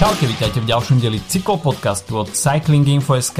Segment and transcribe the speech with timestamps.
[0.00, 3.36] Čaute, vítajte v ďalšom dieli cyklopodcastu od Cycling Info.sk.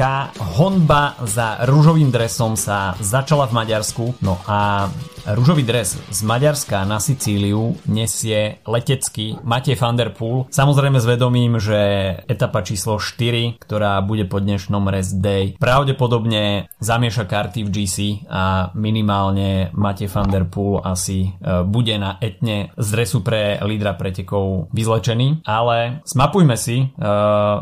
[0.61, 4.85] Honba za rúžovým dresom sa začala v Maďarsku, no a
[5.21, 10.49] Rúžový dres z Maďarska na Sicíliu nesie letecký Matej van der Poel.
[10.49, 11.77] Samozrejme s vedomím, že
[12.25, 17.97] etapa číslo 4, ktorá bude po dnešnom rest day, pravdepodobne zamieša karty v GC
[18.33, 23.93] a minimálne Matej van der Poel asi e, bude na etne z dresu pre lídra
[23.93, 25.45] pretekov vyzlečený.
[25.45, 26.85] Ale smapujme si, e,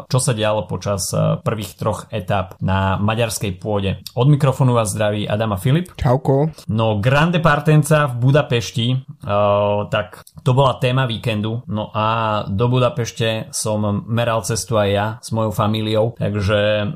[0.05, 4.01] čo sa dialo počas e, prvých troch etap na maďarskej pôde.
[4.13, 5.93] Od mikrofónu vás zdraví Adama Filip.
[5.97, 6.53] Čauko.
[6.69, 11.65] No Grande Partenca v Budapešti, uh, tak to bola téma víkendu.
[11.67, 16.89] No a do Budapešte som meral cestu aj ja s mojou familiou, takže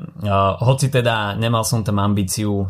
[0.60, 2.66] hoci teda nemal som tam ambíciu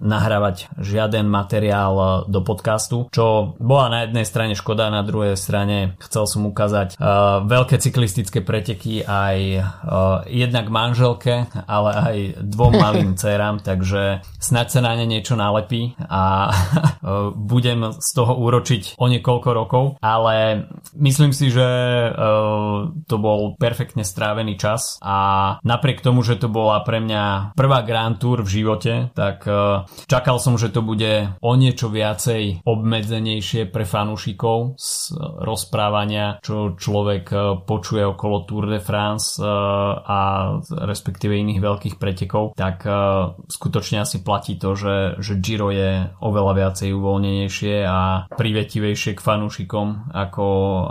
[0.00, 6.24] nahrávať žiaden materiál do podcastu, čo bola na jednej strane škoda, na druhej strane chcel
[6.28, 6.98] som ukázať
[7.46, 14.78] veľké cyklistické preteky aj uh, jednak manželke, ale aj dvom malým dcerám, takže snad sa
[14.78, 16.54] na ne niečo nalepí a
[17.50, 22.10] budem z toho úročiť o niekoľko rokov, ale myslím si, že e,
[23.08, 28.14] to bol perfektne strávený čas a napriek tomu, že to bola pre mňa prvá Grand
[28.14, 33.82] Tour v živote, tak e, čakal som, že to bude o niečo viacej obmedzenejšie pre
[33.82, 40.20] fanúšikov z rozprávania, čo človek e, počuje okolo Tour de France a
[40.68, 42.84] respektíve iných veľkých pretekov, tak
[43.48, 50.12] skutočne asi platí to, že, že Giro je oveľa viacej uvoľnenejšie a privetivejšie k fanúšikom
[50.12, 50.84] ako uh,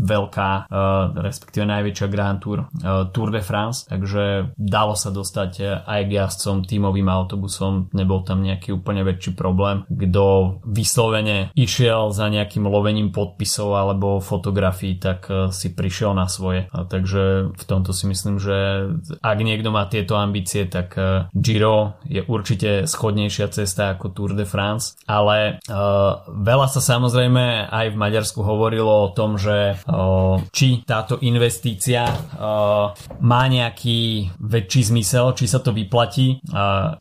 [0.00, 0.72] veľká,
[1.20, 2.72] respektíve najväčšia Grand Tour,
[3.12, 8.72] Tour de France, takže dalo sa dostať aj k jazdcom tímovým autobusom, nebol tam nejaký
[8.72, 9.84] úplne väčší problém.
[9.92, 16.69] Kto vyslovene išiel za nejakým lovením podpisov alebo fotografií, tak si prišiel na svoje.
[16.70, 18.86] A takže v tomto si myslím, že
[19.18, 24.46] ak niekto má tieto ambície, tak uh, Giro je určite schodnejšia cesta ako Tour de
[24.46, 30.86] France, ale uh, veľa sa samozrejme aj v Maďarsku hovorilo o tom, že uh, či
[30.86, 36.42] táto investícia uh, má nejaký väčší zmysel, či sa to vyplatí.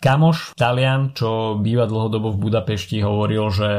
[0.01, 3.69] Kamoš, Talian, čo býva dlhodobo v Budapešti, hovoril, že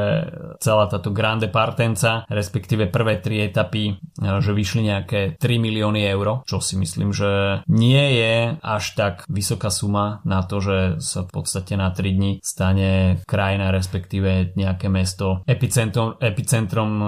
[0.61, 6.61] celá táto Grande Partenca, respektíve prvé tri etapy, že vyšli nejaké 3 milióny eur, čo
[6.61, 11.73] si myslím, že nie je až tak vysoká suma na to, že sa v podstate
[11.73, 17.07] na 3 dní stane krajina, respektíve nejaké mesto epicentrom, epicentrom e,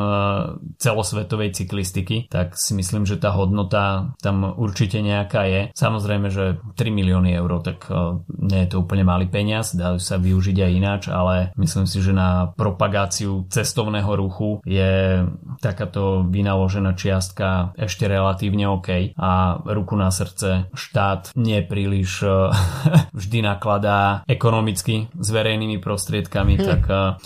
[0.81, 5.61] celosvetovej cyklistiky, tak si myslím, že tá hodnota tam určite nejaká je.
[5.75, 10.17] Samozrejme, že 3 milióny eur, tak e, nie je to úplne malý peniaz, dajú sa
[10.17, 15.23] využiť aj ináč, ale myslím si, že na propagáciu cestovného ruchu je
[15.59, 22.29] takáto vynaložená čiastka ešte relatívne OK a ruku na srdce štát nie príliš e,
[23.19, 26.63] vždy nakladá ekonomicky s verejnými prostriedkami, hm.
[26.63, 26.81] tak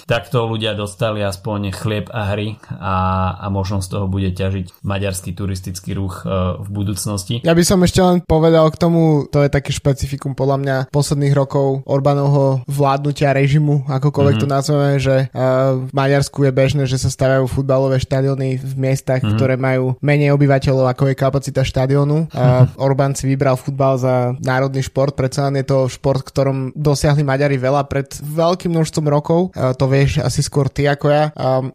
[0.05, 2.95] takto ľudia dostali aspoň chlieb a hry a,
[3.41, 7.41] a možno z toho bude ťažiť maďarský turistický ruch e, v budúcnosti.
[7.43, 11.33] Ja by som ešte len povedal k tomu, to je také špecifikum podľa mňa posledných
[11.35, 14.51] rokov Orbánovho vládnutia režimu, akokoľvek mm-hmm.
[14.51, 15.15] to nazveme, že
[15.87, 19.37] v Maďarsku je bežné, že sa stavajú futbalové štadióny v miestach, mm-hmm.
[19.37, 22.31] ktoré majú menej obyvateľov, ako je kapacita štadiónu.
[22.31, 27.27] Uh, Orbán si vybral futbal za národný šport, predsa len je to šport, ktorom dosiahli
[27.27, 29.51] Maďari veľa pred veľkým množstvom rokov.
[29.53, 31.23] To vieš asi skôr ty ako ja.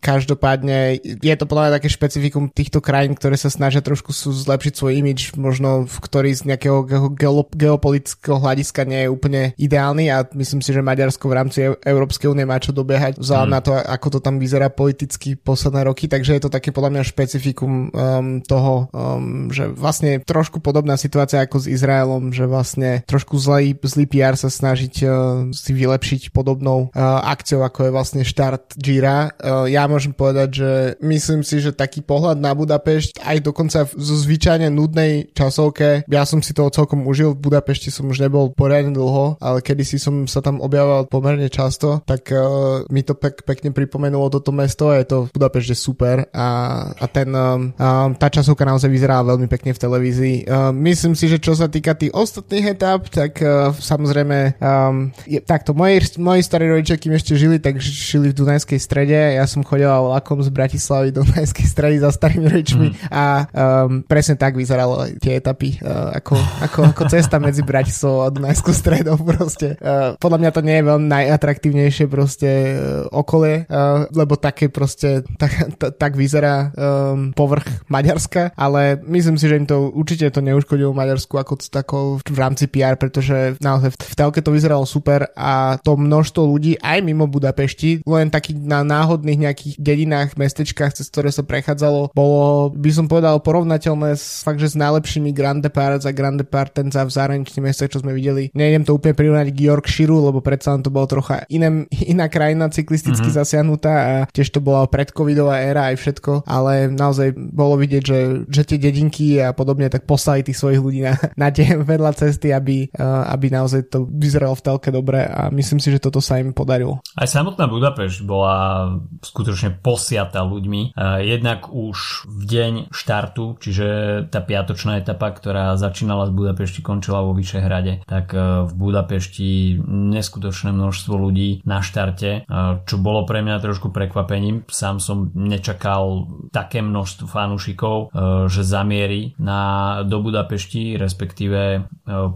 [0.00, 4.92] Každopádne je to podľa mňa také špecifikum týchto krajín, ktoré sa snažia trošku zlepšiť svoj
[5.02, 10.62] imič, možno v ktorý z nejakého ge- geopolitického hľadiska nie je úplne ideálny a myslím
[10.62, 13.56] si, že Maďarsko v rámci Európskej únie má čo dobiehať vzhľadom mm.
[13.56, 17.02] na to, ako to tam vyzerá politicky posledné roky, takže je to také podľa mňa
[17.10, 23.40] špecifikum um, toho, um, že vlastne trošku podobná situácia ako s Izraelom, že vlastne trošku
[23.40, 25.10] zlý, zlý PR sa snažiť uh,
[25.50, 29.32] si vylepšiť podobnou uh, akciou, ako je vlastne štart Gira.
[29.40, 30.70] Uh, ja môžem povedať, že
[31.00, 36.44] myslím si, že taký pohľad na Budapešť aj dokonca zo zvyčajne nudnej časovke, ja som
[36.44, 40.28] si toho celkom užil, v Budapešti som už nebol poriadne dlho, ale kedy si som
[40.28, 45.04] sa tam objavoval pomerne často, tak uh, mi to pek, pekne pripomenulo toto mesto, je
[45.08, 46.48] to v Budapešti super a,
[46.92, 47.72] a ten, um,
[48.18, 50.36] tá časovka naozaj vyzerá veľmi pekne v televízii.
[50.46, 55.40] Uh, myslím si, že čo sa týka tých ostatných etap, tak uh, samozrejme um, je,
[55.40, 59.64] takto, moji, moji starí rodičia, kým ešte žili, tak žili v Dunajskej strede, ja som
[59.64, 62.96] chodil lakom z Bratislavy do Dunajskej stredy za starými rodičmi mm.
[63.10, 68.32] a um, presne tak vyzeralo tie etapy, uh, ako, ako, ako cesta medzi Bratislavou a
[68.32, 69.78] Dunajskou stredou proste.
[69.78, 75.22] Uh, podľa mňa to nie je veľmi najatraktívnejšie proste uh, okolie, uh, lebo také proste
[75.38, 80.96] tak, tak vyzerá um, povrch Maďarska, ale myslím si, že im to určite to neuškodilo
[80.96, 85.94] Maďarsku ako takou v rámci PR, pretože naozaj v telke to vyzeralo super a to
[85.94, 91.44] množstvo ľudí aj mimo Budapešti, len takých na náhodných nejakých dedinách, mestečkách, cez ktoré sa
[91.44, 96.36] prechádzalo, bolo, by som povedal, porovnateľné s, fakt, že s najlepšími Grand Departs a Grand
[96.36, 98.48] Departenza v zahraničných mestách, čo sme videli.
[98.56, 103.28] Nejdem to úplne prirovnať k Yorkshireu, lebo predsa to bolo trocha iné, iná krajina cyklisticky
[103.28, 103.40] mm-hmm.
[103.44, 108.18] zasiahnutá a tiež to bola predcovidová éra aj všetko, ale naozaj bolo vidieť, že,
[108.48, 112.54] že tie dedinky a podobne tak poslali tých svojich ľudí na, na tie vedľa cesty,
[112.54, 116.38] aby, uh, aby naozaj to vyzeralo v telke dobre a myslím si, že toto sa
[116.38, 117.02] im podarilo.
[117.18, 118.88] Aj samotná Budapešť bola
[119.24, 120.94] skutočne posiata ľuďmi.
[120.94, 123.86] Uh, jednak už v deň štartu, čiže
[124.30, 130.70] tá piatočná etapa, ktorá začínala z Budapešti, končila vo Vyšehrade, tak uh, v Budapešti neskutočné
[130.70, 132.44] množstvo ľudí na štarte,
[132.84, 134.68] čo bolo pre mňa trošku prekvapením.
[134.68, 138.12] Sám som nečakal také množstvo fanúšikov,
[138.52, 138.62] že
[138.92, 141.88] zamierí na, do Budapešti, respektíve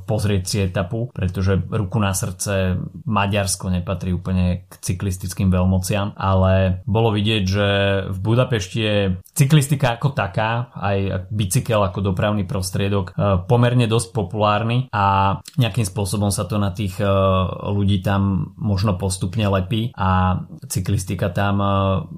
[0.08, 7.12] pozrieť si etapu, pretože ruku na srdce Maďarsko nepatrí úplne k cyklistickým veľmociam, ale bolo
[7.12, 7.68] vidieť, že
[8.08, 8.96] v Budapešti je
[9.36, 13.12] cyklistika ako taká, aj bicykel ako dopravný prostriedok
[13.44, 16.96] pomerne dosť populárny a nejakým spôsobom sa to na tých
[17.68, 20.40] ľudí tam možno postupne lepí a
[20.72, 21.60] cyklistika tam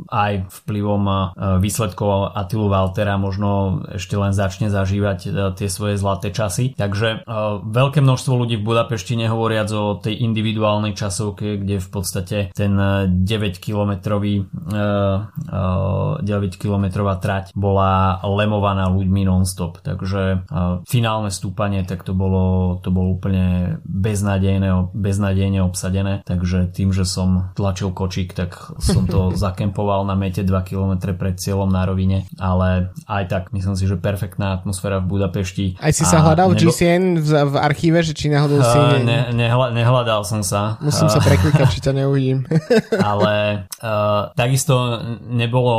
[0.06, 5.19] aj vplyvom výsledkov Atilu Valtera možno ešte len začne zažívať
[5.58, 6.76] tie svoje zlaté časy.
[6.78, 7.26] Takže
[7.64, 13.25] veľké množstvo ľudí v Budapešti nehovoriac o tej individuálnej časovke, kde v podstate ten 9
[13.58, 16.22] kilometrový 9
[16.60, 19.82] kilometrová trať bola lemovaná ľuďmi non-stop.
[19.82, 20.46] Takže
[20.86, 26.20] finálne stúpanie tak to bolo, to bolo úplne beznádejné, beznádejne obsadené.
[26.28, 31.40] Takže tým, že som tlačil kočík, tak som to zakempoval na mete 2 km pred
[31.40, 32.28] cieľom na rovine.
[32.36, 35.78] Ale aj tak myslím si, že perfektná atmosféra v Budapešti.
[35.78, 36.74] Aj si sa hľadal nebo...
[36.74, 38.74] GCN v, v archíve, že či náhodou si...
[38.74, 40.74] Uh, ne, nehľa, nehľadal som sa.
[40.82, 42.42] Musím sa preklikať, či ťa neuvidím.
[42.98, 44.98] ale uh, takisto
[45.30, 45.74] nebolo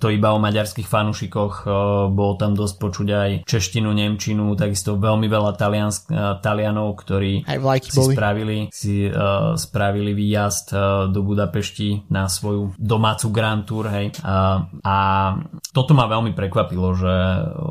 [0.00, 5.28] to iba o maďarských fanúšikoch, uh, bolo tam dosť počuť aj češtinu, nemčinu, takisto veľmi
[5.28, 8.14] veľa taliansk, uh, Talianov, ktorí aj si boli.
[8.16, 10.80] spravili, si, uh, spravili výjazd uh,
[11.12, 14.16] do Budapešti na svoju domácu Grand Tour, hej.
[14.24, 14.96] Uh, a
[15.76, 17.12] toto ma veľmi prekvapilo, že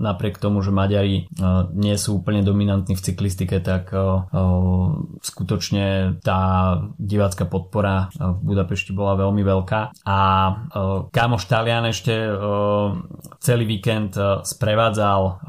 [0.00, 4.24] napriek tomu, že Maďari uh, nie sú úplne dominantní v cyklistike, tak uh,
[5.20, 6.40] skutočne tá
[6.96, 10.08] divácka podpora v Budapešti bola veľmi veľká.
[10.08, 10.18] A
[11.12, 12.14] kámoš Talian ešte
[13.42, 14.16] celý víkend
[14.46, 15.44] sprevádzal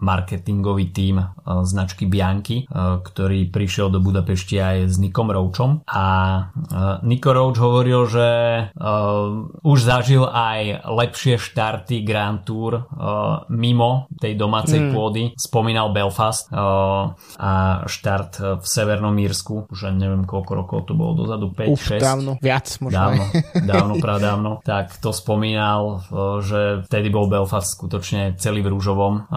[0.00, 2.66] marketingový tím značky Bianchi,
[3.04, 6.06] ktorý prišiel do Budapešti aj s Nikom Rouchom a
[7.06, 8.28] Niko Rouch hovoril, že
[9.62, 12.90] už zažil aj lepšie štarty Grand Tour
[13.60, 14.90] mimo tej domácej mm.
[14.96, 15.22] pôdy.
[15.36, 17.52] Spomínal Belfast a
[17.84, 22.00] štart v Severnom Írsku, už neviem koľko rokov to bolo dozadu, 5, Uf, 6.
[22.00, 22.96] dávno, viac možno.
[22.96, 23.24] Dávno,
[23.72, 24.50] dávno, pradávno.
[24.64, 26.00] Tak to spomínal,
[26.40, 29.28] že vtedy bol Belfast skutočne celý v rúžovom,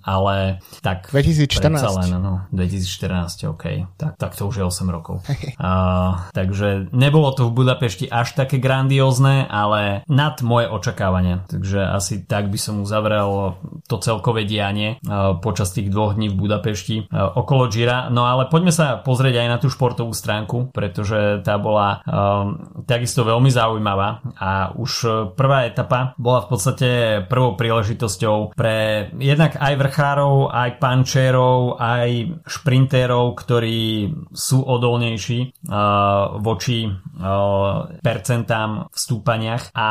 [0.00, 1.12] ale tak...
[1.12, 2.06] 2014.
[2.06, 3.64] Len, no, 2014, OK.
[3.98, 5.20] Tak, tak to už je 8 rokov.
[5.26, 11.42] uh, takže nebolo to v Budapešti až také grandiózne, ale nad moje očakávania.
[11.50, 13.49] Takže asi tak by som uzavrel
[13.90, 18.06] to celkové dianie uh, počas tých dvoch dní v Budapešti uh, okolo Gira.
[18.14, 23.26] No ale poďme sa pozrieť aj na tú športovú stránku, pretože tá bola um, takisto
[23.26, 24.92] veľmi zaujímavá a už
[25.34, 26.88] prvá etapa bola v podstate
[27.26, 36.86] prvou príležitosťou pre jednak aj vrchárov, aj pančerov, aj šprintérov, ktorí sú odolnejší uh, voči
[36.86, 39.88] uh, percentám v stúpaniach a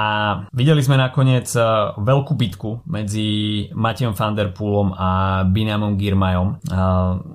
[0.55, 1.49] videli sme nakoniec
[1.97, 6.61] veľkú bitku medzi Matejom van der Poolom a Binamom Girmajom.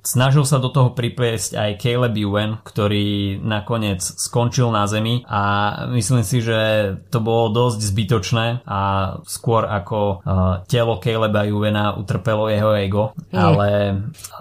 [0.07, 6.23] Snažil sa do toho pripiesť aj Caleb Ewan, ktorý nakoniec skončil na zemi a myslím
[6.23, 8.79] si, že to bolo dosť zbytočné a
[9.27, 13.35] skôr ako uh, telo Caleba Juvena utrpelo jeho ego, mm.
[13.35, 13.67] ale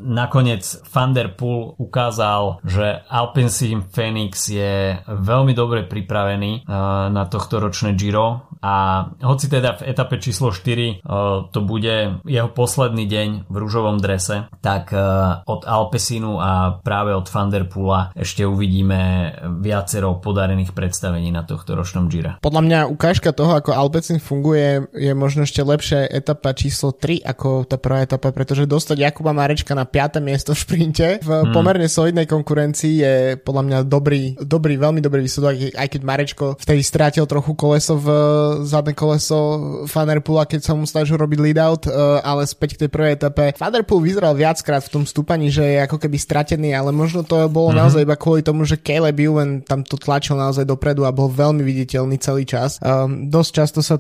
[0.07, 0.63] nakoniec
[0.95, 7.99] Van Der Poel ukázal, že Alpecin Phoenix je veľmi dobre pripravený uh, na tohto ročné
[7.99, 8.73] Giro a
[9.21, 14.49] hoci teda v etape číslo 4 uh, to bude jeho posledný deň v rúžovom drese,
[14.65, 21.29] tak uh, od Alpesinu a práve od Van Der Poola ešte uvidíme viacero podarených predstavení
[21.29, 22.41] na tohto ročnom Gira.
[22.41, 27.69] Podľa mňa ukážka toho, ako Alpecin funguje, je možno ešte lepšia etapa číslo 3 ako
[27.69, 30.25] tá prvá etapa, pretože dostať Jakuba Marečka na 5.
[30.25, 31.53] miesto v šprinte v hmm.
[31.53, 36.81] pomerne solidnej konkurencii je podľa mňa dobrý, dobrý, veľmi dobrý výsledok, aj keď Marečko vtedy
[36.81, 38.09] strátil trochu koleso v
[38.63, 39.37] zadné koleso
[39.91, 43.59] Fanderpoola, keď sa mu snažil robiť lead out, uh, ale späť k tej prvej etape.
[43.59, 47.75] Fanderpool vyzeral viackrát v tom stúpaní, že je ako keby stratený, ale možno to bolo
[47.75, 47.81] mm-hmm.
[47.83, 51.65] naozaj iba kvôli tomu, že Caleb Ewan tam to tlačil naozaj dopredu a bol veľmi
[51.65, 52.79] viditeľný celý čas.
[52.85, 53.97] Um, dosť často sa,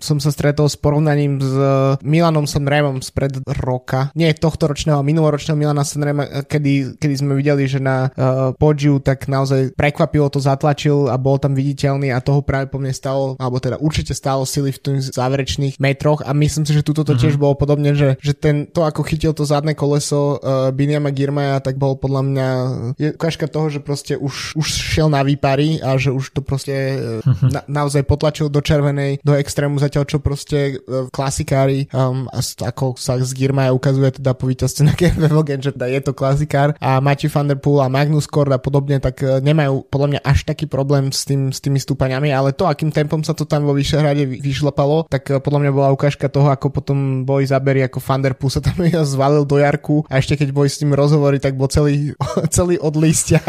[0.00, 1.52] som sa stretol s porovnaním s
[2.00, 4.08] Milanom Sanremom spred roka.
[4.16, 9.26] Nie tohto ročného, minuloročného Milana Sanrema, kedy, kedy sme videli, že na uh, Podiu tak
[9.28, 13.58] naozaj prekvapilo to zatlačil a bol tam viditeľný a toho práve po mne stalo, alebo
[13.58, 17.22] teda určite stálo sily v tých záverečných metroch a myslím si, že tuto to mm-hmm.
[17.26, 21.58] tiež bolo podobne, že, že ten, to ako chytil to zadné koleso uh, Biniama Girmaja,
[21.58, 22.48] tak bol podľa mňa
[22.96, 26.72] je ukážka toho, že proste už, už šiel na výpary a že už to proste
[26.72, 27.20] uh,
[27.54, 32.94] na, naozaj potlačil do červenej, do extrému, zatiaľ čo proste uh, klasikári um, a ako
[32.94, 37.02] sa z Girmaja ukazuje teda po víťazstve na Genvevogen, že teda je to klasikár a
[37.02, 40.46] Matthew van der Poel a Magnus Kort a podobne, tak uh, nemajú podľa mňa až
[40.46, 43.71] taký problém s, tým, s tými stúpaniami, ale to, akým tempom sa to tam vo
[43.76, 48.50] Vyšehrade vyšlapalo, tak eh, podľa mňa bola ukážka toho, ako potom boj zaberi, ako Thunderpool
[48.52, 48.78] sa tam
[49.14, 52.12] zvalil do Jarku a ešte keď boj s tým rozhovory, tak bol celý,
[52.56, 53.40] celý od listia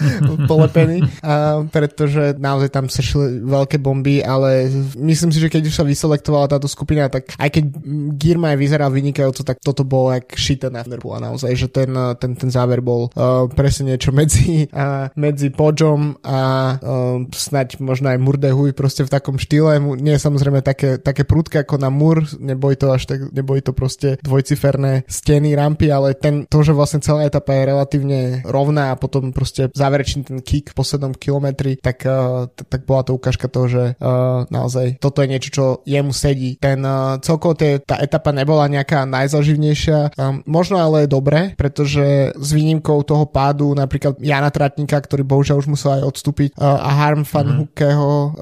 [0.50, 5.74] polepený, a pretože naozaj tam sa šli veľké bomby, ale myslím si, že keď už
[5.74, 7.64] sa vyselektovala táto skupina, tak aj keď
[8.16, 12.34] Girma vyzeral vynikajúco, tak toto bolo jak šité na Thunderpoola naozaj, že ten, eh, ten,
[12.34, 16.38] ten záver bol uh, presne niečo medzi, uh, medzi Podžom a
[16.76, 19.71] uh, snať možno aj Murdehuj proste v takom štýle.
[19.78, 23.72] Nie je samozrejme také, také prudké ako na Mur, neboj to až tak, neboj to
[23.72, 28.98] proste dvojciferné steny, rampy, ale ten, to, že vlastne celá etapa je relatívne rovná a
[28.98, 33.66] potom proste záverečný ten kick v poslednom kilometri, tak, uh, tak bola to ukážka toho,
[33.70, 36.58] že uh, naozaj toto je niečo, čo jemu sedí.
[36.58, 42.48] Ten uh, celkovo tie, tá etapa nebola nejaká najzaživnejšia, um, možno ale dobre, pretože s
[42.50, 47.22] výnimkou toho pádu napríklad Jana Tratníka, ktorý bohužiaľ už musel aj odstúpiť uh, a Harm
[47.22, 47.56] Van mm.
[47.62, 48.32] Hukeho um,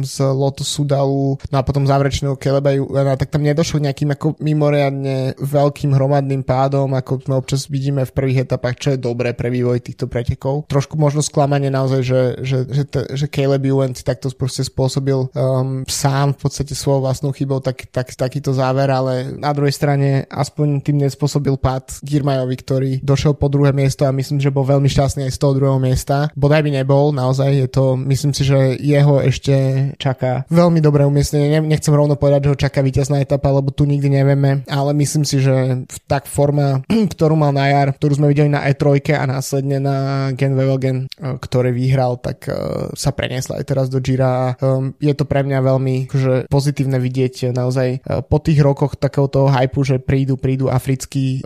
[0.00, 5.36] z Lotusu Dalu no a potom záverečného Keleba Juena, tak tam nedošlo nejakým ako mimoriadne
[5.36, 9.84] veľkým hromadným pádom, ako sme občas vidíme v prvých etapách, čo je dobré pre vývoj
[9.84, 10.64] týchto pretekov.
[10.72, 15.28] Trošku možno sklamanie naozaj, že, že, že, te, že Caleb Ewan si takto proste spôsobil
[15.28, 20.24] um, sám v podstate svojou vlastnou chybou tak, tak, takýto záver, ale na druhej strane
[20.32, 24.88] aspoň tým nespôsobil pád Girmajovi, ktorý došiel po druhé miesto a myslím, že bol veľmi
[24.88, 26.30] šťastný aj z toho druhého miesta.
[26.38, 29.54] Bodaj by nebol, naozaj je to, myslím si, že jeho ešte
[29.98, 31.58] čaká veľmi dobré umiestnenie.
[31.58, 35.42] Nechcem rovno povedať, že ho čaká víťazná etapa, lebo tu nikdy nevieme, ale myslím si,
[35.42, 39.96] že tak forma, ktorú mal na jar, ktorú sme videli na E3 a následne na
[40.38, 44.54] Gen Wevelgen, e, ktorý vyhral, tak uh, sa preniesla aj teraz do Gira.
[44.62, 49.80] Um, je to pre mňa veľmi že pozitívne vidieť naozaj po tých rokoch takého hypu,
[49.82, 51.40] že prídu, prídu africkí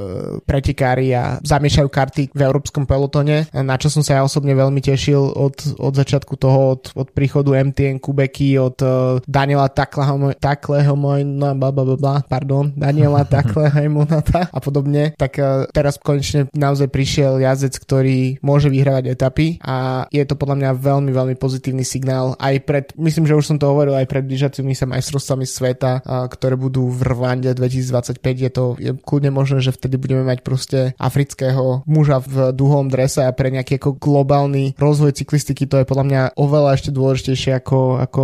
[0.44, 5.18] pretekári a zamiešajú karty v európskom pelotone, na čo som sa ja osobne veľmi tešil
[5.18, 8.78] od, od začiatku toho, od, od príchodu MTN Kubeky, od
[9.24, 14.06] Daniela Takleho, Takleho no, bla, bla, bla, bla, pardon, Daniela Takleho
[14.52, 20.22] a podobne, tak uh, teraz konečne naozaj prišiel jazdec, ktorý môže vyhrávať etapy a je
[20.24, 23.94] to podľa mňa veľmi, veľmi pozitívny signál aj pred, myslím, že už som to hovoril
[23.96, 28.92] aj pred blížacími sa majstrovstvami sveta, uh, ktoré budú v Rwande 2025, je to je
[28.96, 33.78] kľudne možné, že vtedy budeme mať proste afrického muža v duhom drese a pre nejaký
[33.78, 38.22] ako globálny rozvoj cyklistiky to je podľa mňa oveľa ešte dôležitejšie ako, ako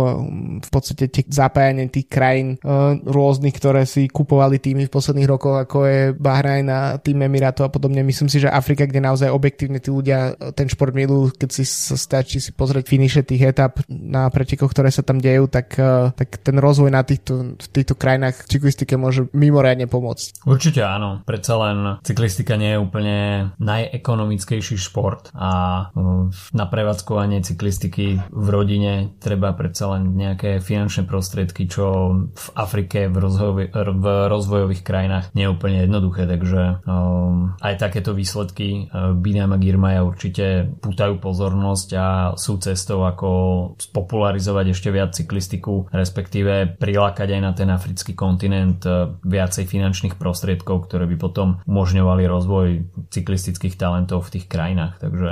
[0.63, 5.61] v podstate tie zapájanie tých krajín uh, rôznych, ktoré si kupovali týmy v posledných rokoch,
[5.61, 8.01] ako je Bahrajn a tým Emirátov a podobne.
[8.01, 12.41] Myslím si, že Afrika, kde naozaj objektívne tí ľudia ten šport milujú, keď si stačí
[12.41, 16.57] si pozrieť finiše tých etap na pretekoch, ktoré sa tam dejú, tak, uh, tak ten
[16.57, 20.47] rozvoj na týchto, v týchto krajinách cyklistike môže mimoriadne pomôcť.
[20.47, 23.17] Určite áno, predsa len cyklistika nie je úplne
[23.59, 25.51] najekonomickejší šport a
[25.91, 31.85] uh, na prevádzkovanie cyklistiky v rodine treba predsa len nejaké finančné prostriedky, čo
[32.31, 38.15] v Afrike v, rozvoj, v rozvojových krajinách nie je úplne jednoduché, takže um, aj takéto
[38.15, 42.07] výsledky uh, Binam a Girmaja určite pútajú pozornosť a
[42.39, 43.29] sú cestou ako
[43.77, 50.87] spopularizovať ešte viac cyklistiku, respektíve prilákať aj na ten africký kontinent uh, viacej finančných prostriedkov,
[50.87, 52.67] ktoré by potom umožňovali rozvoj
[53.11, 55.03] cyklistických talentov v tých krajinách.
[55.03, 55.29] Takže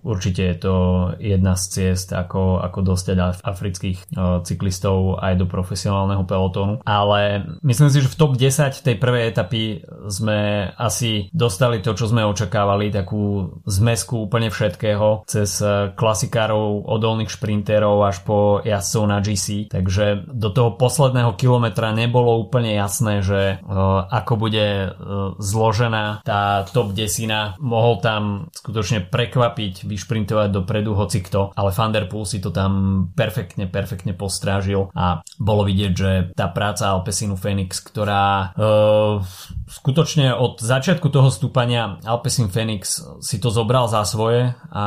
[0.00, 0.74] určite je to
[1.20, 4.69] jedna z ciest, ako, ako dostať afrických uh, cyklistov
[5.18, 6.82] aj do profesionálneho pelotónu.
[6.86, 9.62] Ale myslím si, že v top 10 tej prvej etapy
[10.06, 17.32] sme asi dostali to, čo sme očakávali, takú zmesku úplne všetkého, cez uh, klasikárov, odolných
[17.32, 19.70] šprinterov až po jazdcov na GC.
[19.70, 26.66] Takže do toho posledného kilometra nebolo úplne jasné, že uh, ako bude uh, zložená tá
[26.68, 27.54] top desina.
[27.62, 28.22] Mohol tam
[28.52, 32.72] skutočne prekvapiť, vyšprintovať dopredu hoci kto, ale Van Der si to tam
[33.14, 39.22] perfektne, perfektne postrel postrážil a bolo vidieť, že tá práca Alpesinu Phoenix, ktorá uh,
[39.70, 44.84] skutočne od začiatku toho stúpania Alpesin Phoenix si to zobral za svoje a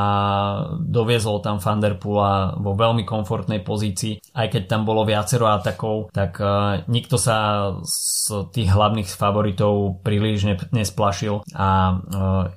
[0.76, 4.20] doviezol tam Vanderpoola vo veľmi komfortnej pozícii.
[4.36, 10.44] Aj keď tam bolo viacero atakov, tak uh, nikto sa z tých hlavných favoritov príliš
[10.44, 11.98] ne, nesplašil a uh,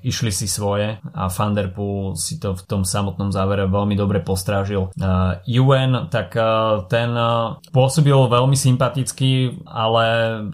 [0.04, 4.92] išli si svoje a Vanderpool si to v tom samotnom závere veľmi dobre postrážil.
[5.00, 10.06] Uh, UN, tak uh, ten uh, pôsobil veľmi sympaticky, ale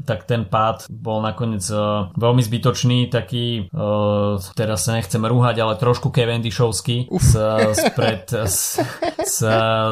[0.03, 5.79] tak ten pád bol nakoniec uh, veľmi zbytočný, taký uh, teraz sa nechcem rúhať, ale
[5.79, 7.31] trošku Cavendishovský z,
[7.71, 8.83] spred, z,
[9.23, 9.39] z,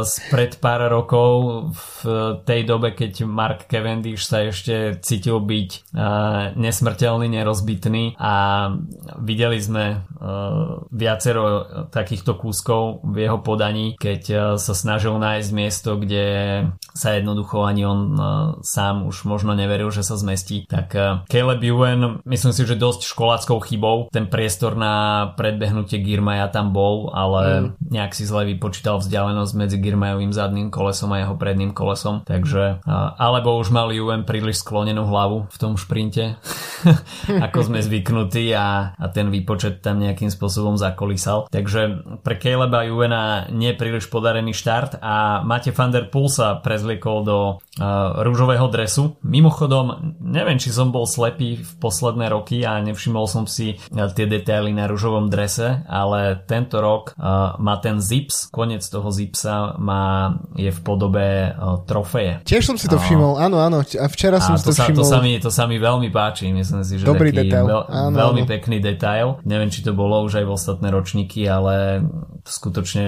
[0.03, 1.29] spred pár rokov
[1.71, 1.93] v
[2.43, 5.93] tej dobe, keď Mark Cavendish sa ešte cítil byť
[6.57, 8.17] nesmrteľný, nerozbitný.
[8.17, 8.33] A
[9.21, 10.01] videli sme
[10.89, 11.43] viacero
[11.93, 16.25] takýchto kúskov v jeho podaní, keď sa snažil nájsť miesto, kde
[16.91, 18.25] sa jednoducho ani on uh,
[18.65, 20.65] sám už možno neveril, že sa zmestí.
[20.67, 24.11] Tak uh, Caleb Ewan, myslím si, že dosť školáckou chybou.
[24.11, 27.91] Ten priestor na predbehnutie Girmaja tam bol, ale mm.
[27.91, 32.23] nejak si zle vypočítal vzdialenosť medzi Girmajovým zadným kolesom a jeho predným kolesom.
[32.25, 32.83] Takže,
[33.17, 36.39] alebo už mal Ewan príliš sklonenú hlavu v tom šprinte,
[37.45, 41.51] ako sme zvyknutí a, a ten výpočet tam nejakým spôsobom zakolísal.
[41.51, 41.81] Takže
[42.25, 47.39] pre Caleba Ewena nie príliš podarený štart a Mate van der Poel sa prezliekol do
[47.59, 49.19] uh, rúžového dresu.
[49.21, 54.25] Mimochodom, neviem, či som bol slepý v posledné roky a nevšimol som si eh, tie
[54.25, 60.39] detaily na ružovom drese, ale tento rok uh, má ten zips, koniec toho zipsa má,
[60.55, 62.47] je v podobe uh, trofeje.
[62.47, 65.03] Tiež som si to všimol, áno, áno, a včera som si to, to sa, všimol.
[65.03, 67.65] To sa, mi, to sa mi veľmi páči, myslím si, že Dobrý taký detail.
[67.67, 68.49] Veľ, áno, veľmi áno.
[68.49, 69.27] pekný detail.
[69.43, 72.05] Neviem, či to bolo už aj v ostatné ročníky, ale
[72.45, 73.05] skutočne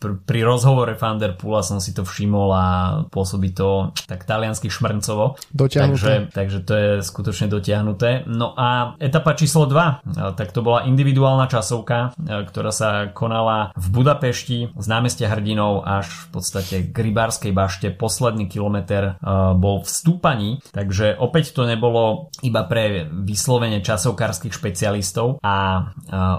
[0.00, 2.64] pr- pri rozhovore Fanderpoola som si to všimol a
[3.08, 5.40] pôsobí to tak taliansky šmrncovo.
[5.56, 8.24] Takže, takže to je skutočne dotiahnuté.
[8.28, 14.58] No a etapa číslo 2, tak to bola individuálna časovka, ktorá sa konala v Budapešti
[14.74, 17.86] z námestia hrdinov až v podstate k Rybárskej bašte.
[17.92, 19.20] Posledný kilometr
[19.56, 25.88] bol v stúpaní, takže opäť to nebolo iba pre vyslovene časovkárskych špecialistov a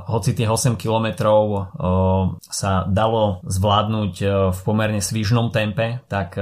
[0.07, 1.73] hoci tých 8 kilometrov
[2.39, 4.13] sa dalo zvládnuť
[4.55, 6.39] v pomerne svižnom tempe, tak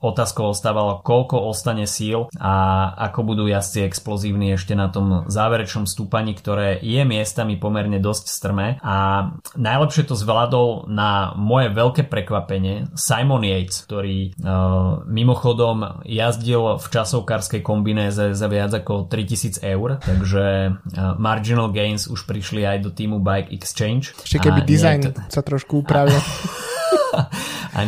[0.00, 6.34] otázkou ostávalo, koľko ostane síl a ako budú jazdci explozívni ešte na tom záverečnom stúpaní,
[6.34, 13.44] ktoré je miestami pomerne dosť strmé a najlepšie to zvládol na moje veľké prekvapenie Simon
[13.44, 21.18] Yates, ktorý uh, mimochodom jazdil v časovkárskej kombinéze za viac ako 3000 eur, takže uh,
[21.20, 24.14] marginal gains už prišli aj do týmu Bike Exchange.
[24.22, 25.10] Ešte keby design to...
[25.28, 26.16] sa trošku upravil.
[26.16, 26.85] a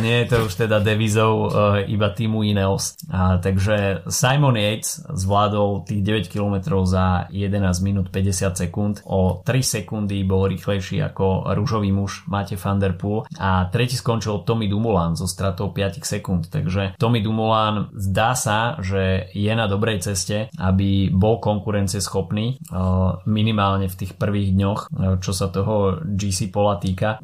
[0.03, 2.95] nie je to už teda devizou uh, iba týmu Ineos.
[3.09, 8.95] A, takže Simon Yates zvládol tých 9 km za 11 minút 50 sekúnd.
[9.05, 14.45] O 3 sekundy bol rýchlejší ako rúžový muž Mate van der Poel a tretí skončil
[14.45, 16.49] Tommy Dumoulin so stratou 5 sekúnd.
[16.49, 23.91] Takže Tommy Dumoulin zdá sa, že je na dobrej ceste, aby bol konkurencieschopný uh, minimálne
[23.91, 27.21] v tých prvých dňoch, uh, čo sa toho GC pola týka.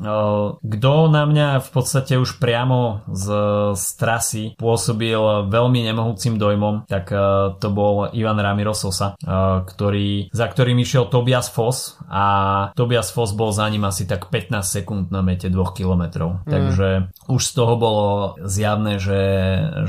[0.59, 3.27] Kto na mňa v podstate už pri priamo z,
[3.75, 5.19] z trasy pôsobil
[5.51, 11.11] veľmi nemohúcim dojmom, tak uh, to bol Ivan Ramiro Sosa, uh, ktorý, za ktorým išiel
[11.11, 12.23] Tobias Foss a
[12.79, 16.31] Tobias Foss bol za ním asi tak 15 sekúnd na mete 2 km.
[16.31, 16.47] Mm.
[16.47, 16.87] Takže
[17.27, 18.07] už z toho bolo
[18.39, 19.23] zjavné, že,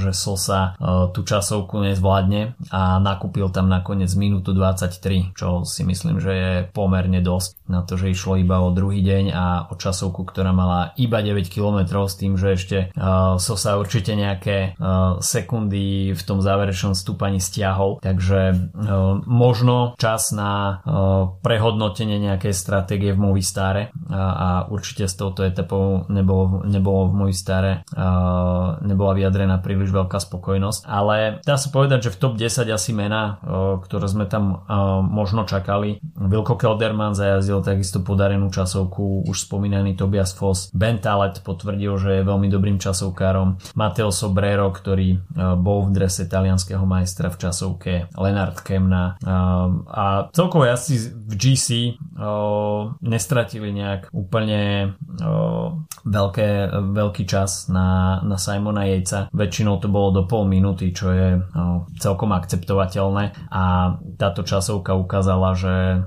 [0.03, 6.19] že Sosa uh, tú časovku nezvládne a nakúpil tam nakoniec minútu 23, čo si myslím,
[6.19, 10.27] že je pomerne dosť na to, že išlo iba o druhý deň a o časovku,
[10.27, 16.13] ktorá mala iba 9 km s tým, že ešte uh, Sosa určite nejaké uh, sekundy
[16.13, 23.23] v tom záverečnom stúpaní stiahol, takže uh, možno čas na uh, prehodnotenie nejakej stratégie v
[23.25, 23.83] Movistare
[24.13, 30.19] a, a určite s touto etapou nebolo, nebolo v Movistare uh, nebola vyjadrená príliš veľká
[30.19, 34.67] spokojnosť, ale dá sa povedať, že v top 10 asi mena, uh, ktoré sme tam
[34.67, 41.39] uh, možno čakali, Vilko Kelderman zajazdil takisto podarenú časovku, už spomínaný Tobias Foss, Ben Talet
[41.47, 43.79] potvrdil, že je veľmi dobrým časovkárom.
[43.79, 45.19] Matteo Sobrero, ktorý e,
[45.55, 49.31] bol v drese talianského majstra v časovke, Lenard Kemna e,
[49.87, 51.91] a celkovo asi v GC e,
[53.07, 54.95] nestratili nejak úplne
[56.07, 56.51] veľké,
[56.97, 59.29] veľký čas na, na Simona Jejca.
[59.31, 61.29] Väčšinou to bolo do pol minúty, čo je
[62.01, 66.07] celkom akceptovateľné a táto časovka ukázala, že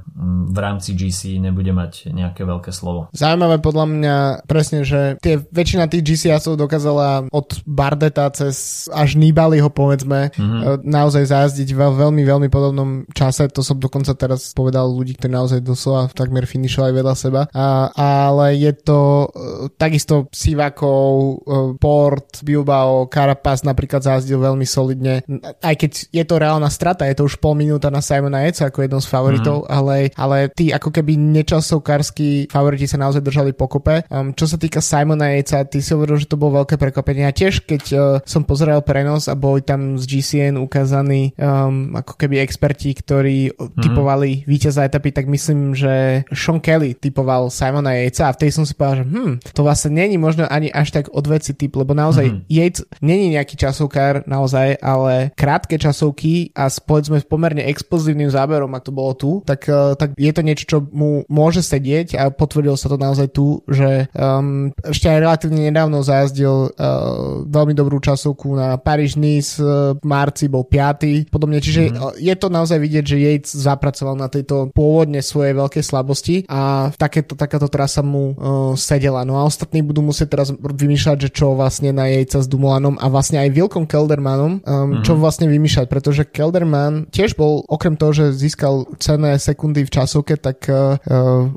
[0.50, 3.12] v rámci GC nebude mať nejaké veľké slovo.
[3.14, 4.16] Zaujímavé podľa mňa
[4.50, 6.24] presne, že tie väčšina tých GC
[6.56, 10.88] dokázala od Bardeta cez až Nibaliho povedzme mm-hmm.
[10.88, 13.52] naozaj zajazdiť v veľmi, veľmi podobnom čase.
[13.52, 17.42] To som dokonca teraz povedal ľudí, ktorí naozaj doslova takmer finišovali vedľa seba.
[17.52, 21.10] A, ale je to uh, takisto Sivakov,
[21.44, 25.26] uh, Port, Bilbao, Carapaz napríklad zajazdil veľmi solidne.
[25.60, 28.86] Aj keď je to reálna strata, je to už pol minúta na Simona Eca ako
[28.86, 29.76] jednom z favoritov, mm-hmm.
[29.76, 34.06] ale, ale tí ako keby nečasovkársky favoriti sa naozaj držali pokope.
[34.08, 37.26] Um, čo sa týka Simona Eca, ty si hovoril, že to bolo veľké prekvapenie.
[37.26, 42.14] A tiež, keď uh, som pozeral prenos a boli tam z GCN ukázaní um, ako
[42.22, 43.82] keby experti, ktorí mm-hmm.
[43.82, 48.78] typovali víťaza etapy, tak myslím, že Sean Kelly typoval Simona Yatesa a vtedy som si
[48.78, 52.46] povedal, že hm, to vlastne není možno ani až tak odveci typ, lebo naozaj mm-hmm.
[52.46, 58.86] Yates není nejaký časovkár naozaj, ale krátke časovky a s povedzme pomerne explozívnym záberom, ak
[58.86, 62.78] to bolo tu, tak, uh, tak je to niečo, čo mu môže sedieť a potvrdil
[62.78, 68.60] sa to naozaj tu, že um, ešte aj relatívne nedávno zajazdil uh, veľmi dobrú časovku
[68.60, 71.32] na Paríž-Nice, uh, v marci bol 5.
[71.32, 72.20] podobne, čiže mm-hmm.
[72.20, 77.40] je to naozaj vidieť, že Yates zapracoval na tejto pôvodne svojej veľkej slabosti a takéto,
[77.40, 79.24] takáto trasa mu uh, sedela.
[79.24, 83.08] No a ostatní budú musieť teraz vymýšľať, že čo vlastne na Yatesa s Dumulanom a
[83.08, 85.08] vlastne aj Wilkom Keldermanom, um, mm-hmm.
[85.08, 90.36] čo vlastne vymýšľať, pretože Kelderman tiež bol, okrem toho, že získal cenné sekundy v časovke,
[90.36, 91.00] tak uh,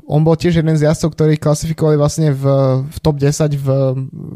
[0.07, 2.43] on bol tiež jeden z jazdcov, ktorých klasifikovali vlastne v,
[2.87, 3.69] v top 10 v, v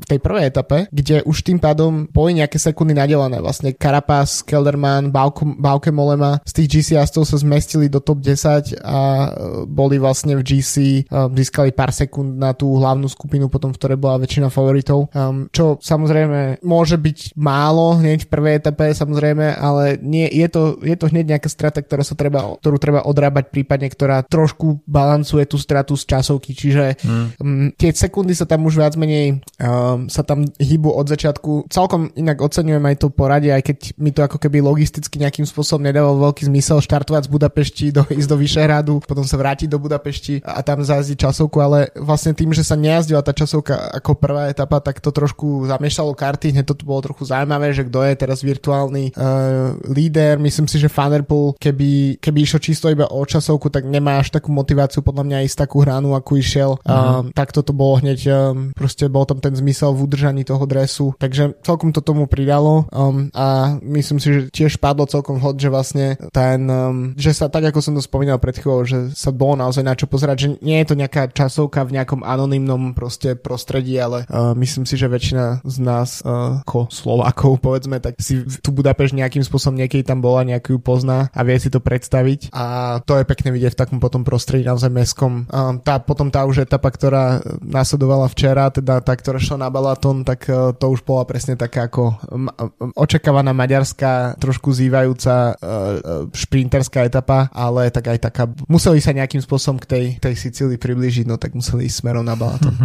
[0.06, 3.40] tej prvej etape, kde už tým pádom boli nejaké sekundy nadelené.
[3.42, 9.00] Vlastne Carapaz, Kelderman, Bauke, Molema z tých GC jazdcov sa zmestili do top 10 a
[9.00, 9.30] e,
[9.68, 13.98] boli vlastne v GC, e, získali pár sekúnd na tú hlavnú skupinu potom, v ktorej
[14.00, 15.10] bola väčšina favoritov.
[15.12, 20.62] Um, čo samozrejme môže byť málo hneď v prvej etape samozrejme, ale nie, je, to,
[20.82, 25.46] je to hneď nejaká strata, ktorá sa treba, ktorú treba odrábať prípadne, ktorá trošku balancuje
[25.50, 27.28] tú stratu z časovky, čiže mm.
[27.42, 31.72] um, tie sekundy sa tam už viac menej um, sa tam hýbu od začiatku.
[31.72, 35.84] Celkom inak oceňujem aj to poradie, aj keď mi to ako keby logisticky nejakým spôsobom
[35.84, 40.44] nedával veľký zmysel štartovať z Budapešti, do, ísť do Vyšehradu, potom sa vrátiť do Budapešti
[40.44, 44.80] a tam zajazdiť časovku, ale vlastne tým, že sa nejazdila tá časovka ako prvá etapa,
[44.80, 49.14] tak to trošku zamiešalo karty, hneď to bolo trochu zaujímavé, že kto je teraz virtuálny
[49.14, 54.20] uh, líder, myslím si, že Fanerpool, keby, keby išlo čisto iba o časovku, tak nemá
[54.22, 56.72] až takú motiváciu podľa mňa ísť takú hranu, ako išiel.
[56.82, 57.24] Uh-huh.
[57.26, 61.18] Uh, tak toto bolo hneď, um, proste bol tam ten zmysel v udržaní toho dresu,
[61.18, 65.74] takže celkom to tomu pridalo um, a myslím si, že tiež padlo celkom hod, že
[65.74, 69.58] vlastne ten, um, že sa tak ako som to spomínal pred chvíľou, že sa bolo
[69.58, 73.98] naozaj na čo pozerať, že nie je to nejaká časovka v nejakom anonymnom proste prostredí,
[73.98, 78.70] ale uh, myslím si, že väčšina z nás uh, ako Slovákov povedzme, tak si tu
[78.78, 83.00] Budapešť nejakým spôsobom niekedy tam bola, nejaký ju pozná a vie si to predstaviť a
[83.02, 85.48] to je pekne vidieť v takom potom prostredí naozaj meskom.
[85.50, 90.28] Um, tá, potom tá už etapa, ktorá následovala včera, teda tá, ktorá šla na Balaton,
[90.28, 92.20] tak uh, to už bola presne taká ako
[93.00, 99.80] očakávaná maďarská, trošku zývajúca uh, šprinterská etapa, ale tak aj taká, museli sa nejakým spôsobom
[99.80, 102.76] k tej, tej Sicílii priblížiť, no tak museli ísť smerom na Balaton.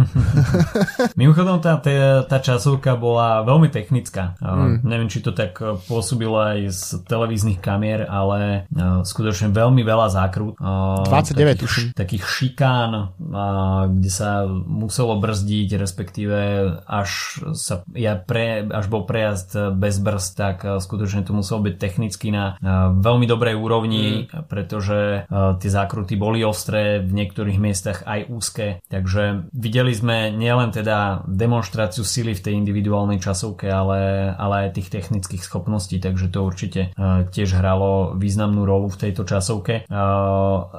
[1.19, 4.39] Mimochodom tá, tá, tá časovka bola veľmi technická.
[4.39, 4.79] Mm.
[4.87, 5.59] Neviem, či to tak
[5.89, 8.69] pôsobilo aj z televíznych kamier, ale
[9.03, 10.55] skutočne veľmi veľa zákrut.
[10.61, 13.17] Uh, 29 takých, takých šikán,
[13.99, 16.12] kde sa muselo brzdiť, respektíve
[16.85, 22.29] až sa ja pre, až bol prejazd bez brzd, tak skutočne to muselo byť technicky
[22.29, 22.57] na
[22.93, 24.47] veľmi dobrej úrovni, mm.
[24.51, 31.23] pretože tie zákruty boli ostré, v niektorých miestach aj úzke, takže videli sme nielen teda
[31.29, 36.81] demonstráciu sily v tej individuálnej časovke, ale, ale aj tých technických schopností, takže to určite
[37.31, 39.85] tiež hralo významnú rolu v tejto časovke.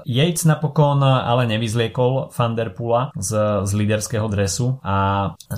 [0.05, 4.97] Yates napokon ale nevyzliekol Fanderpula z, z líderského dresu a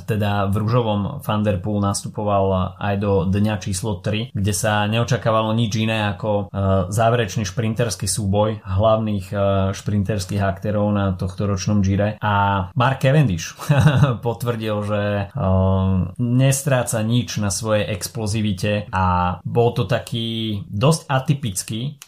[0.06, 6.06] teda v ružovom Fanderpool nastupoval aj do dňa číslo 3, kde sa neočakávalo nič iné
[6.12, 6.48] ako uh,
[6.92, 9.40] záverečný šprinterský súboj hlavných uh,
[9.72, 12.20] šprinterských aktérov na tohto ročnom Gire.
[12.20, 13.56] A Mark Cavendish
[14.26, 21.98] potvrdil, že uh, nestráca nič na svojej explozivite a bol to taký dosť atypický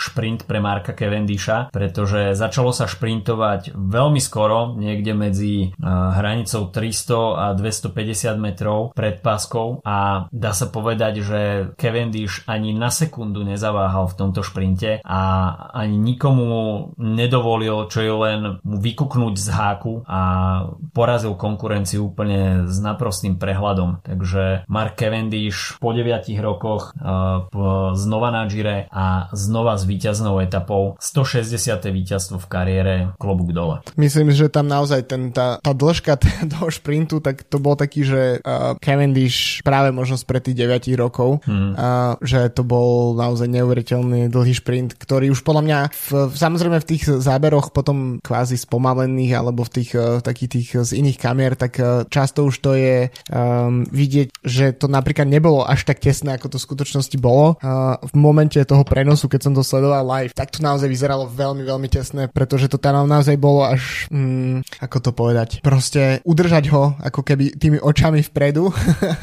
[0.00, 6.16] šprint pre Marka Cavendisha, pretože začalo sa šprintovať veľmi skoro, niekde medzi uh,
[6.50, 11.40] hranicou 300 a 250 metrov pred páskou a dá sa povedať, že
[11.78, 15.20] Cavendish ani na sekundu nezaváhal v tomto šprinte a
[15.70, 20.20] ani nikomu nedovolil čo je len mu vykuknúť z háku a
[20.90, 24.02] porazil konkurenciu úplne s naprostým prehľadom.
[24.02, 26.90] Takže Mark Cavendish po 9 rokoch
[27.94, 31.78] znova na Gire a znova s víťaznou etapou 160.
[31.90, 33.84] víťazstvo v kariére klobúk dole.
[33.94, 36.16] Myslím, že tam naozaj ten, tá, tá dĺžka
[36.54, 41.44] toho šprintu, tak to bol taký, že uh, Cavendish práve možno spred tých 9 rokov,
[41.44, 41.72] hmm.
[41.76, 46.88] uh, že to bol naozaj neuveriteľný dlhý šprint, ktorý už podľa mňa v, samozrejme v
[46.88, 51.76] tých záberoch potom kvázi spomalených alebo v tých uh, takých tých z iných kamier, tak
[51.80, 56.56] uh, často už to je um, vidieť, že to napríklad nebolo až tak tesné, ako
[56.56, 57.56] to v skutočnosti bolo.
[57.60, 61.62] Uh, v momente toho prenosu, keď som to sledoval live, tak to naozaj vyzeralo veľmi,
[61.64, 66.94] veľmi tesné, pretože to tam naozaj bolo až, um, ako to povedať, proste udržať ho
[67.02, 68.70] ako keby tými očami vpredu,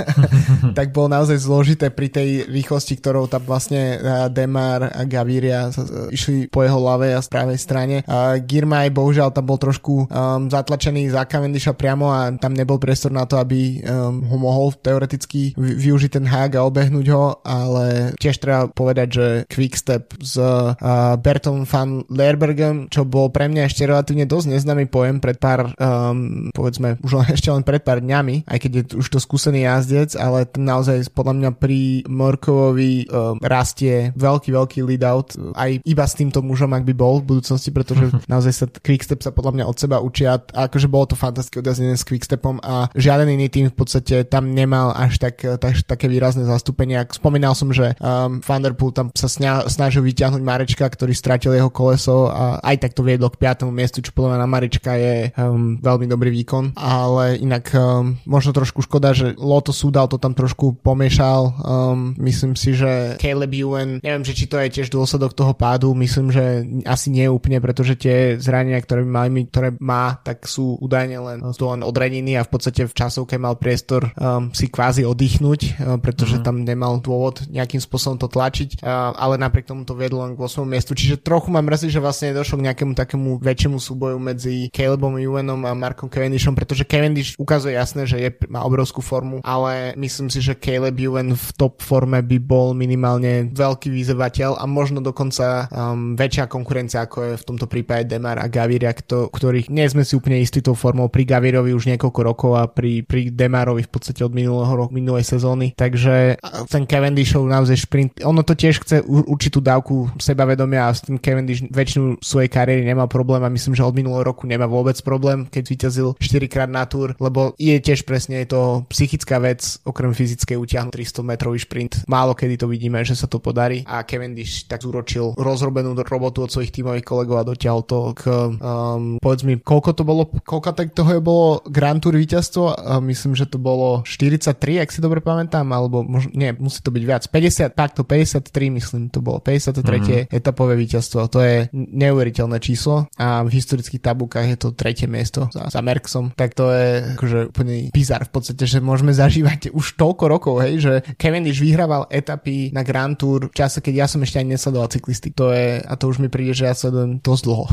[0.77, 3.95] tak bolo naozaj zložité pri tej rýchlosti, ktorou tam vlastne
[4.27, 5.71] Demar a Gaviria
[6.11, 8.03] išli po jeho ľavej a správej strane.
[8.43, 13.23] Girmay bohužiaľ tam bol trošku um, zatlačený za Cavendisha priamo a tam nebol priestor na
[13.23, 18.67] to, aby um, ho mohol teoreticky využiť ten hák a obehnúť ho, ale tiež treba
[18.67, 20.75] povedať, že Quickstep s uh,
[21.21, 26.49] Bertom van Leerbergem, čo bol pre mňa ešte relatívne dosť neznámy pojem pred pár, um,
[26.51, 30.13] povedzme, už len, ešte len pred pár dňami, aj keď je už to skúsený jazdec,
[30.17, 36.05] ale ten naozaj podľa mňa pri Morkovovi um, rastie veľký, veľký lead out aj iba
[36.05, 39.65] s týmto mužom, ak by bol v budúcnosti, pretože naozaj sa Quickstep sa podľa mňa
[39.65, 43.71] od seba učia a akože bolo to fantastické odjazdenie s Quickstepom a žiaden iný tým
[43.71, 46.99] v podstate tam nemal až tak, tak také výrazné zastúpenie.
[47.09, 52.29] Spomínal som, že um, Vanderpool tam sa sňa, snažil vyťahnuť Marečka, ktorý stratil jeho koleso
[52.29, 53.67] a aj tak to viedlo k 5.
[53.69, 58.55] miestu, čo podľa mňa na Marečka je um, veľmi dobrý výkon, ale inak um, možno
[58.55, 61.51] trošku škoda, že Loto Sudal to tam trošku pomiešal.
[61.59, 65.91] Um, myslím si, že Caleb Ewan, neviem, že či to je tiež dôsledok toho pádu,
[65.99, 71.17] myslím, že asi nie úplne, pretože tie zranenia, ktoré, mali, ktoré má, tak sú údajne
[71.19, 75.61] len, to len odreniny a v podstate v časovke mal priestor um, si kvázi oddychnúť,
[75.83, 76.43] uh, pretože mm.
[76.47, 80.39] tam nemal dôvod nejakým spôsobom to tlačiť, uh, ale napriek tomu to viedlo len k
[80.39, 80.63] 8.
[80.63, 80.95] miestu.
[80.95, 85.65] Čiže trochu ma mrzí, že vlastne došlo k nejakému takému väčšiemu súboju medzi Calebom Ewanom
[85.65, 90.43] a Markom Cavendishom, pretože Cavendish ukazuje jasné, že je, má obrovskú formu, ale myslím si,
[90.43, 96.13] že Caleb Ewan v top forme by bol minimálne veľký výzvateľ a možno dokonca um,
[96.13, 100.17] väčšia konkurencia ako je v tomto prípade Demar a Gaviria, kto, ktorých nie sme si
[100.17, 104.25] úplne istí tou formou pri Gavirovi už niekoľko rokov a pri, pri Demarovi v podstate
[104.25, 105.77] od minulého roku, minulej sezóny.
[105.77, 111.21] Takže ten Cavendishov naozaj šprint, ono to tiež chce určitú dávku sebavedomia a s tým
[111.21, 115.45] Cavendish väčšinu svojej kariéry nemá problém a myslím, že od minulého roku nemá vôbec problém,
[115.47, 120.11] keď vyťazil 4 krát na túr, lebo je tiež presne je to psychická vec, okrem
[120.13, 122.07] fyzickej utiahnuť 300 metrový šprint.
[122.09, 126.51] Málo kedy to vidíme, že sa to podarí a Cavendish tak zúročil rozrobenú robotu od
[126.51, 128.23] svojich tímových kolegov a dotiahol to k,
[128.57, 132.97] um, povedz mi, koľko to bolo, koľko tak toho je bolo Grand Tour víťazstvo?
[133.03, 137.03] Myslím, že to bolo 43, ak si dobre pamätám, alebo možno, nie, musí to byť
[137.03, 137.23] viac.
[137.29, 138.49] 50, takto 53
[138.79, 139.83] myslím, to bolo 53.
[139.83, 140.33] Mm-hmm.
[140.33, 141.29] etapové víťazstvo.
[141.29, 146.33] To je neuveriteľné číslo a v historických tabulkách je to tretie miesto za, za Merksom.
[146.33, 150.73] Tak to je akože úplný bizar v podstate, že môžeme zažívať už toľko rokov, hej,
[150.81, 154.89] že Cavendish vyhrával etapy na Grand Tour v čase, keď ja som ešte ani nesledoval
[154.89, 155.37] cyklistik.
[155.37, 157.65] To je, a to už mi príde, že ja sledujem dosť dlho.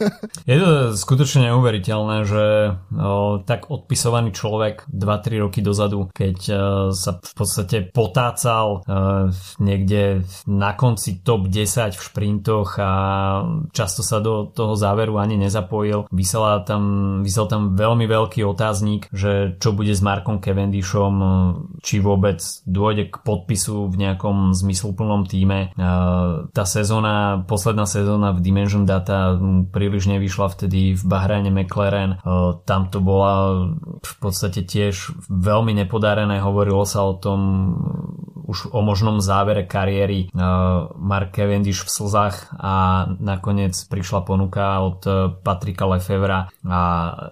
[0.50, 2.44] je to skutočne neuveriteľné, že
[2.90, 6.52] o, tak odpisovaný človek 2-3 roky dozadu, keď o,
[6.90, 8.82] sa v podstate potácal o,
[9.62, 12.90] niekde na konci top 10 v šprintoch a
[13.70, 16.10] často sa do toho záveru ani nezapojil.
[16.10, 16.82] Vysel tam,
[17.22, 21.14] vysel tam veľmi veľký otáznik, že čo bude s Markom Cavendishom,
[21.82, 25.74] či vôbec dôjde k podpisu v nejakom zmysluplnom týme.
[26.54, 29.34] Tá sezóna, posledná sezóna v Dimension Data
[29.74, 32.22] príliš nevyšla vtedy v Bahrajne McLaren.
[32.62, 33.66] Tam to bola
[33.98, 36.38] v podstate tiež veľmi nepodarené.
[36.38, 37.40] Hovorilo sa o tom
[38.44, 40.28] už o možnom závere kariéry
[41.00, 45.00] Mark Cavendish v slzách a nakoniec prišla ponuka od
[45.40, 46.80] Patrika Lefevra a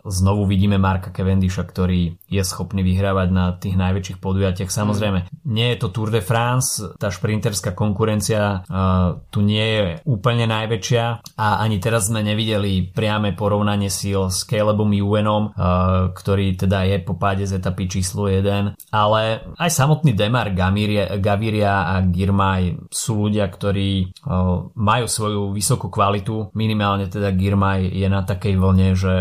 [0.09, 4.73] znovu vidíme Marka Cavendisha, ktorý je schopný vyhrávať na tých najväčších podujatiach.
[4.73, 10.49] Samozrejme, nie je to Tour de France, tá šprinterská konkurencia uh, tu nie je úplne
[10.49, 16.88] najväčšia a ani teraz sme nevideli priame porovnanie síl s Calebom Ewanom, uh, ktorý teda
[16.88, 22.88] je po páde z etapy číslo 1, ale aj samotný Demar Gaviria, Gaviria a Girmay
[22.88, 28.88] sú ľudia, ktorí uh, majú svoju vysokú kvalitu, minimálne teda Girmay je na takej vlne,
[28.97, 29.14] že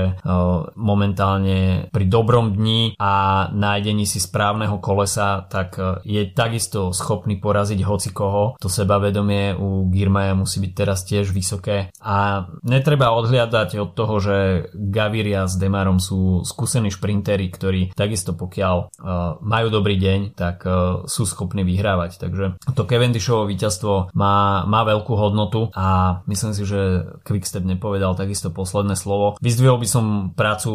[0.77, 3.11] momentálne pri dobrom dni a
[3.49, 8.53] nájdení si správneho kolesa, tak je takisto schopný poraziť hoci koho.
[8.61, 14.37] To sebavedomie u Girmaja musí byť teraz tiež vysoké a netreba odhliadať od toho, že
[14.77, 21.01] Gaviria s Demarom sú skúsení šprintery, ktorí takisto pokiaľ uh, majú dobrý deň, tak uh,
[21.09, 22.21] sú schopní vyhrávať.
[22.21, 22.45] Takže
[22.77, 28.93] to Cavendishovo víťazstvo má, má veľkú hodnotu a myslím si, že Quickstep nepovedal takisto posledné
[28.93, 29.41] slovo.
[29.41, 30.05] Vyzdvihol by som
[30.37, 30.69] prácu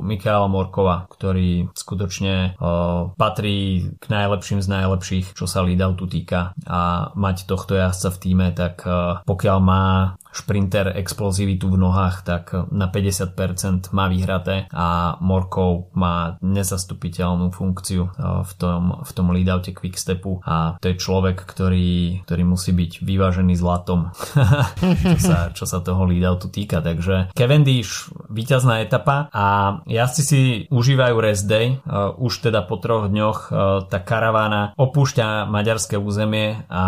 [0.00, 6.54] Mikaela Morkova, ktorý skutočne uh, patrí k najlepším z najlepších, čo sa leadoutu týka.
[6.66, 9.84] A mať tohto jazdca v týme, tak uh, pokiaľ má
[10.30, 18.10] šprinter explozivitu v nohách, tak na 50% má vyhraté a Morkov má nezastupiteľnú funkciu e,
[18.46, 23.54] v tom, v tom leadoute quickstepu a to je človek, ktorý, ktorý musí byť vyvážený
[23.58, 24.14] zlatom,
[25.16, 26.78] čo, sa, čo sa toho leadoutu týka.
[26.80, 30.40] Takže Cavendish, víťazná etapa a jazdci si
[30.70, 31.78] užívajú rest day.
[31.84, 36.84] Uh, už teda po troch dňoch uh, tá karavána opúšťa maďarské územie a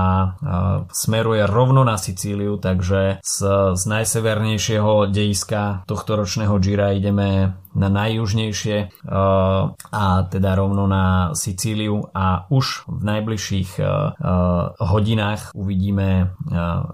[0.93, 3.43] smeruje rovno na Sicíliu, takže z,
[3.75, 12.05] z najsevernejšieho dejiska tohto ročného Gira ideme na najjužnejšie uh, a teda rovno na Sicíliu.
[12.13, 16.35] A už v najbližších uh, uh, hodinách uvidíme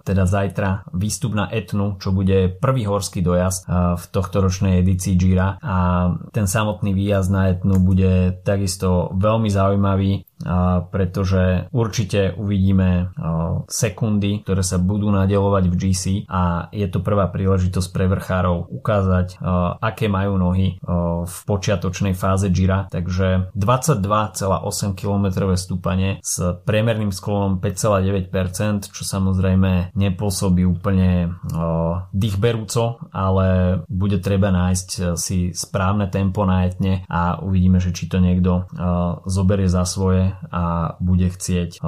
[0.04, 3.66] teda zajtra výstup na Etnu, čo bude prvý horský dojazd
[3.98, 5.76] v tohto ročnej edícii Gira a
[6.30, 10.28] ten samotný výjazd na Etnu bude takisto veľmi zaujímavý
[10.94, 13.10] pretože určite uvidíme
[13.66, 19.42] sekundy, ktoré sa budú nadelovať v GC a je to prvá príležitosť pre vrchárov ukázať,
[19.82, 20.67] aké majú nohy
[21.24, 25.26] v počiatočnej fáze Gira, takže 22,8 km
[25.56, 31.32] stúpanie s priemerným sklonom 5,9%, čo samozrejme nepôsobí úplne
[32.12, 38.10] dýchberúco, ale bude treba nájsť e, si správne tempo na etne a uvidíme, že či
[38.10, 38.68] to niekto
[39.28, 41.80] zoberie za svoje a bude chcieť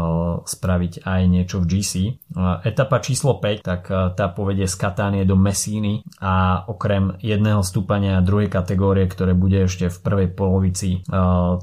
[0.45, 1.93] spraviť aj niečo v GC.
[2.67, 8.49] Etapa číslo 5, tak tá povedie z Katánie do Messíny a okrem jedného stúpania druhej
[8.49, 11.03] kategórie, ktoré bude ešte v prvej polovici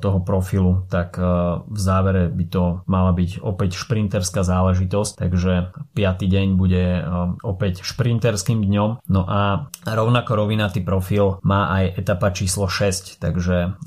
[0.01, 1.19] toho profilu, tak
[1.67, 5.53] v závere by to mala byť opäť šprinterská záležitosť, takže
[5.93, 6.01] 5.
[6.27, 7.03] deň bude
[7.43, 9.05] opäť šprinterským dňom.
[9.07, 13.77] No a rovnako rovinatý profil má aj etapa číslo 6, takže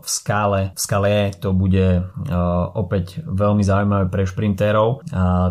[0.00, 2.04] v skále, v skále to bude
[2.74, 5.06] opäť veľmi zaujímavé pre šprintérov.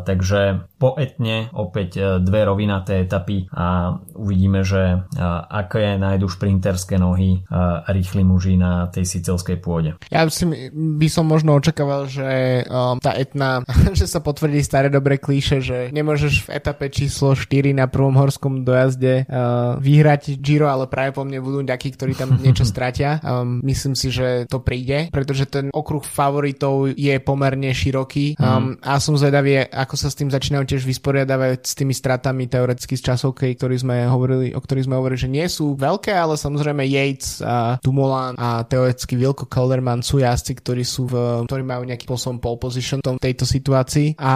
[0.06, 5.04] Takže po etne opäť e, dve rovinaté etapy a uvidíme, že
[5.50, 7.44] aké nájdu šprinterské nohy
[7.92, 10.00] rýchli muži na tej sicilskej pôde.
[10.08, 13.66] Ja si by som možno očakával, že um, tá etna,
[14.00, 18.64] že sa potvrdí staré dobré klíše, že nemôžeš v etape číslo 4 na prvom horskom
[18.64, 23.20] dojazde uh, vyhrať Giro, ale práve po mne budú nejakí, ktorí tam niečo stratia.
[23.20, 28.86] Um, myslím si, že to príde, pretože ten okruh favoritov je pomerne široký um, mm.
[28.86, 33.10] a som zvedavý, ako sa s tým začínajú tiež vysporiadavať s tými stratami teoreticky z
[33.10, 37.42] časovkej, ktorý sme hovorili, o ktorých sme hovorili, že nie sú veľké, ale samozrejme Yates
[37.42, 42.38] a Dumoulin a teoreticky Wilco Calderman sú jazdci, ktorí sú v, ktorí majú nejaký spôsobom
[42.38, 44.14] pole position v tejto situácii.
[44.22, 44.34] A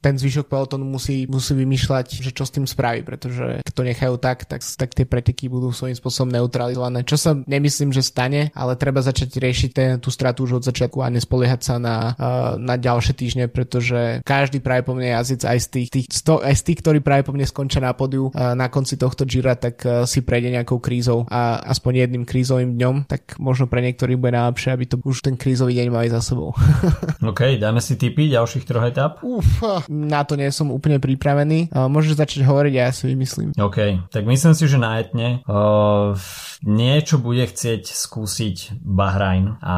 [0.00, 4.14] ten zvyšok pelotonu musí, musí vymýšľať, že čo s tým spraví, pretože keď to nechajú
[4.16, 8.78] tak, tak, tak tie preteky budú svojím spôsobom neutralizované, čo sa nemyslím, že stane, ale
[8.78, 12.14] treba začať riešiť ten, tú stratu už od začiatku a nespoliehať sa na,
[12.56, 16.62] na ďalšie týždne, pretože každý práve po mne jazdec aj tých, tých sto, aj z
[16.72, 20.52] tých, ktorí práve po mne skončia na podiu na konci tohto Gira, tak si prejde
[20.52, 24.96] nejakou krízou a aspoň jedným krízovým dňom, tak možno pre niektorých bude najlepšie, aby to
[25.02, 26.52] už ten krízový deň mali za sebou.
[27.30, 29.22] OK, dáme si tipy ďalších troch etap.
[29.22, 31.72] Uf, na to nie som úplne pripravený.
[31.72, 33.56] Môžeš začať hovoriť a ja si vymyslím.
[33.56, 36.16] OK, tak myslím si, že na etne uh,
[36.64, 39.76] niečo bude chcieť skúsiť Bahrajn a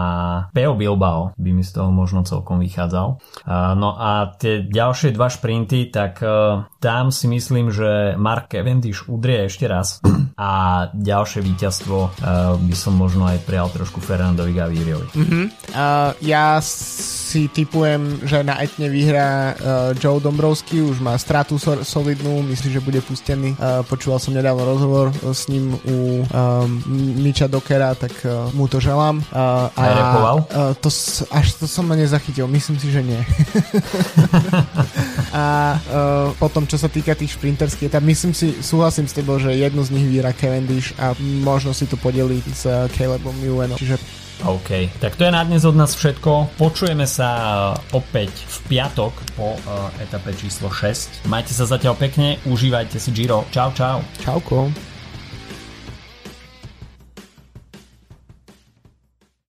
[0.55, 3.19] Peo Bilbao by mi z toho možno celkom vychádzal.
[3.75, 9.51] No a tie ďalšie dva šprinty, tak uh, tam si myslím, že Mark Cavendish udrie
[9.51, 9.99] ešte raz
[10.38, 10.51] a
[10.95, 12.11] ďalšie víťazstvo uh,
[12.55, 15.11] by som možno aj prijal trošku Fernandovi Gavíriovi.
[15.11, 15.51] Uh-huh.
[15.75, 19.55] Uh, ja si typujem, že na etne vyhrá uh,
[19.99, 23.59] Joe Dombrovský, už má stratu so- solidnú, myslím, že bude pustený.
[23.59, 26.27] Uh, počúval som nedávno rozhovor s ním u um,
[27.19, 29.19] Miča Dokera, tak uh, mu to želám.
[29.35, 29.83] Uh, a
[30.38, 30.87] uh, to,
[31.35, 33.19] až to som ma nezachytil, myslím si, že nie.
[35.35, 39.57] a uh, potom, čo sa týka tých šprinterských tak myslím si, súhlasím s tebou, že
[39.57, 43.81] jednu z nich vyhrá Cavendish a možno si to podeliť s uh, Calebom Ewanom.
[43.81, 43.97] Čiže
[44.47, 46.55] OK, tak to je na dnes od nás všetko.
[46.61, 47.29] Počujeme sa
[47.75, 51.27] uh, opäť v piatok po uh, etape číslo 6.
[51.27, 53.49] Majte sa zatiaľ pekne, užívajte si Giro.
[53.51, 53.99] Čau, čau.
[54.23, 54.71] Čauko.